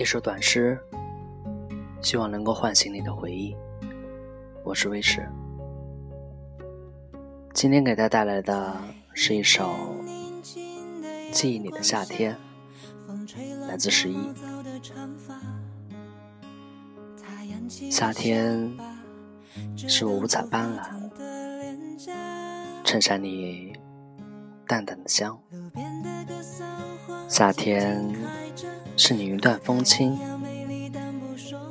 [0.00, 0.80] 一首短诗，
[2.00, 3.54] 希望能够唤醒你的回忆。
[4.64, 5.28] 我是威驰，
[7.52, 8.74] 今天给大家带来的
[9.12, 9.68] 是一首
[11.30, 12.34] 《记忆里的夏天》，
[13.68, 14.16] 来自十一。
[17.90, 18.74] 夏天
[19.76, 20.94] 是我五彩斑斓，
[22.84, 23.78] 衬衫里
[24.66, 25.38] 淡淡的香。
[27.28, 28.10] 夏天
[29.02, 30.18] 是你云淡风轻，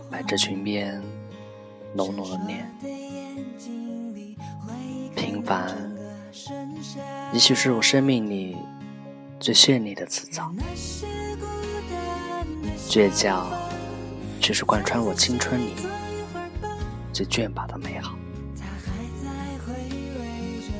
[0.09, 0.99] 百褶裙边
[1.93, 2.67] 浓浓的脸。
[5.15, 5.77] 平凡
[7.31, 8.57] 也许是我生命里
[9.39, 10.51] 最绚丽的词藻，
[12.89, 13.47] 倔强
[14.41, 15.75] 却是贯穿我青春里
[17.13, 18.15] 最隽拔的美好。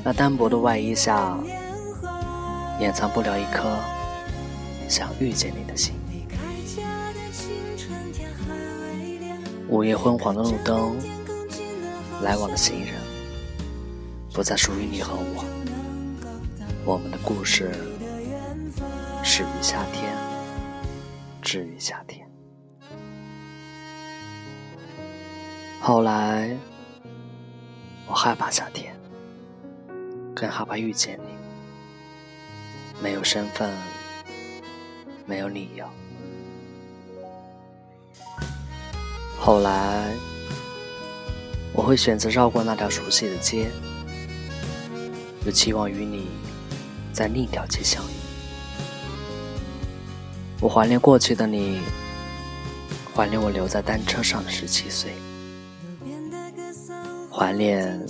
[0.04, 1.38] 那单薄的外衣下，
[2.80, 3.78] 掩藏不了一颗。
[4.88, 5.94] 想遇见你的心。
[9.70, 10.98] 午夜昏黄的路灯，
[12.24, 12.96] 来往的行人，
[14.34, 15.46] 不再属于你和我。
[16.84, 17.72] 我们的故事
[19.24, 20.12] 始于夏天，
[21.40, 22.28] 至于夏天。
[25.80, 26.58] 后来，
[28.08, 29.00] 我害怕夏天，
[30.36, 33.04] 更害怕遇见你。
[33.04, 33.72] 没有身份。
[35.28, 35.86] 没有理由。
[39.50, 40.14] 后来，
[41.74, 43.72] 我会选择绕过那条熟悉的街，
[45.44, 46.28] 又期望与你
[47.12, 48.14] 在另一条街相遇。
[50.62, 51.80] 我怀念过去的你，
[53.16, 55.14] 怀念我留在单车上的十七岁，
[57.32, 58.06] 怀念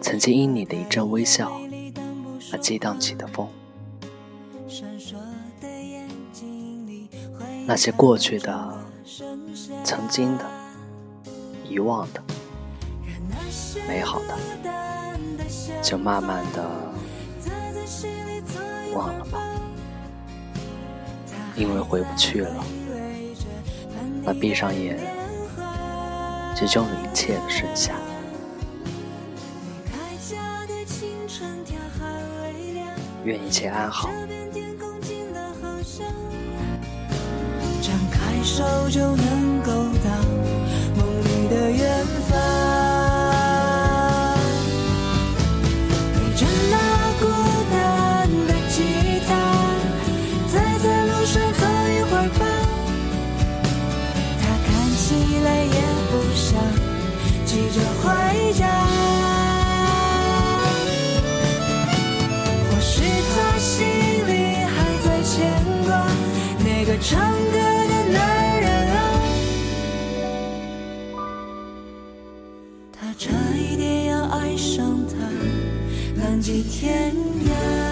[0.00, 1.52] 曾经因你的一阵微笑
[2.52, 3.48] 而激荡起的风。
[7.64, 8.76] 那些过去的、
[9.84, 10.44] 曾经的、
[11.68, 12.20] 遗忘的、
[13.86, 14.36] 美好的，
[15.80, 16.68] 就慢慢的
[18.92, 19.38] 忘了吧，
[21.54, 22.64] 因为回不去了。
[24.24, 24.98] 那闭上眼，
[26.56, 27.94] 就将一切的剩下。
[33.24, 34.10] 愿一切安好。
[38.46, 39.72] 手就能够
[40.04, 40.10] 到
[40.96, 42.38] 梦里的远方，
[46.14, 46.74] 陪着那
[47.18, 47.22] 孤
[47.72, 47.74] 单
[48.46, 48.76] 的吉
[49.26, 49.30] 他，
[50.46, 52.42] 再在路上走一会儿吧。
[54.40, 55.04] 他看起
[55.44, 55.76] 来也
[56.08, 56.46] 不像
[57.44, 58.04] 急着回
[58.52, 58.62] 家，
[62.70, 62.94] 或许
[63.34, 63.74] 他心
[64.28, 64.30] 里
[64.72, 64.74] 还
[65.04, 65.34] 在牵
[65.84, 65.90] 挂
[66.60, 67.18] 那个唱
[67.52, 67.75] 歌。
[73.18, 75.16] 差一点要爱上他，
[76.22, 77.14] 浪迹天
[77.46, 77.85] 涯。